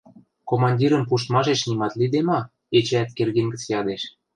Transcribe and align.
—Командирӹм 0.49 1.03
пуштмашеш 1.09 1.59
нимат 1.69 1.93
лиде 1.99 2.21
ма?— 2.27 2.39
эчеӓт 2.77 3.09
Кердин 3.17 3.47
гӹц 3.53 3.63
ядеш. 3.79 4.01